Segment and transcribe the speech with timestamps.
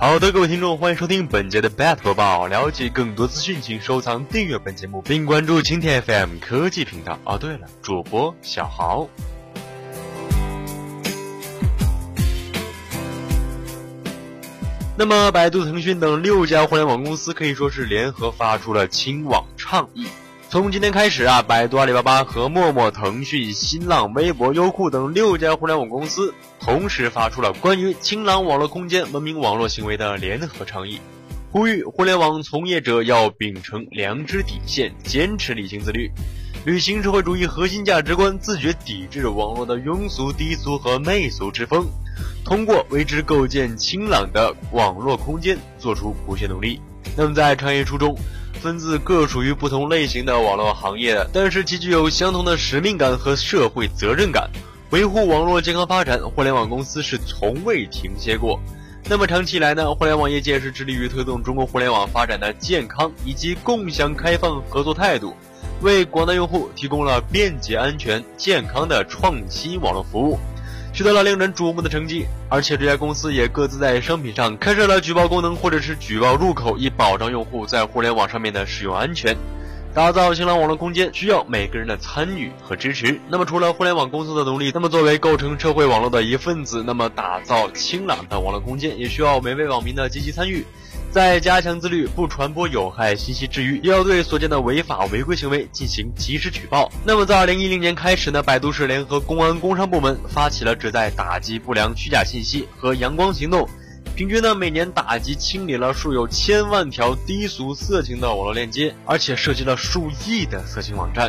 [0.00, 2.46] 好的，各位听众，欢迎收听本节的 Bat 播报。
[2.46, 7.18] 了解更多资讯，请收藏、订阅本节目，并关注晴天 FM 科技频道。
[7.26, 9.06] 哦，对了，主播小豪。
[14.96, 20.06] 那么，百度、腾讯等六家互联网公司可以说是联合发出了清网倡议。
[20.50, 30.98] 从今天开始啊，百度、阿里巴巴和陌陌、腾讯、新浪、微博、优酷等六家互联网公司同时发出了关于清朗网络空间、文明网络行为的联合倡议，
[31.52, 36.10] 呼吁互联网从业者要秉承良知底线，坚持理性自律，
[36.64, 41.86] 履行社会主义核心价值观，自觉抵制网络的庸俗、低俗和媚俗之风，
[42.44, 46.80] 通过为之构建清朗的网络空间做出不懈努力。
[47.16, 48.18] 那么，在倡议书中。
[48.60, 54.48] 分自各属于不同类型的网络行业，但是其具有相同的使命感和社会责任感，
[54.90, 56.20] 维护网络健康发展。
[56.20, 58.60] 互联网公司是从未停歇过。
[59.08, 65.34] 那么长期以来呢，互联网业界是致力于推动中国互联网发展的健康以及共享开放合作态度，
[65.80, 70.38] 为广大用户提供了便捷、安全、健康的创新网络服务。
[70.92, 79.36] 取得了令人瞩目的成绩，而且这家公司也各自在商品上开设了举报功能或者是举报入口，以保障用户在互联网上面的使用安全。
[79.92, 83.20] 打造清朗网络空间需要每个人的参与和支持。
[83.28, 90.64] 那么除了互联网公司的努力，那么作为构成社会网络的一份子，那么打造清朗的网络空间也需要每位网民的积极参与。
[91.10, 96.88] 在加强自律、不传播有害信息之余，也要对所见的违法违规行为进行及时举报。
[97.04, 103.68] 那么，在二零一零年开始呢，百度是联合公安、工商部门发起了旨在打击不良虚假信息和阳光行动，
[104.14, 111.28] 平均呢每年打击清理了数有千万条低俗色情的网络链接，而且涉及了数亿的色情网站。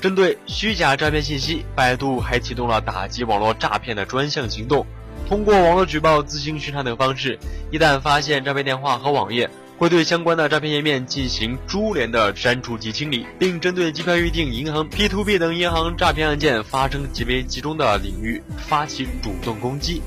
[0.00, 4.84] 针对虚假诈骗信息，百度还启动了打击网络诈骗的专项行动。
[5.28, 7.38] 通过网络举报、自行巡查等方式，
[7.70, 20.02] 一旦发现诈骗电话和网页，会对相关的诈骗页面进行株连的删除及清理，并针对机票预订、银行、P2P 等银行诈骗案件发生极为集中的领域发起主动攻击。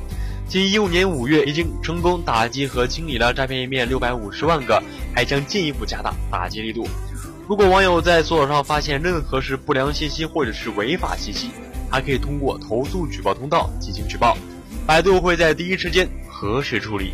[0.47, 4.79] 仅一五年五月，已经成功打击和清理了诈骗页面六百五十万个，
[5.15, 6.87] 还将进一步加大打击力度。
[7.47, 11.49] 如果网友在搜索上发现任何是不良信息或者是违法信息，
[11.89, 14.37] 还可以通过投诉举报通道进行举报。
[14.87, 17.13] 百度会在第一时间核实处理。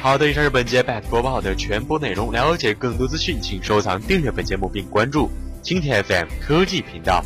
[0.00, 2.32] 好的，以上是本节百度播报的全部内容。
[2.32, 5.28] 了解更多资讯，请收藏、订阅本节目并关注
[5.62, 7.22] 蜻蜓 FM 科技频道。